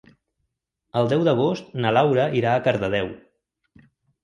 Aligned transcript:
El 1.01 1.09
deu 1.11 1.25
d'agost 1.27 1.69
na 1.85 1.93
Laura 1.99 2.25
irà 2.41 2.55
a 2.55 2.65
Cardedeu. 2.71 3.15